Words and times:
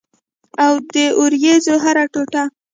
او 0.65 0.73
د 0.93 0.95
اوریځو 1.19 1.75
هره 1.83 2.03
ټوټه 2.13 2.43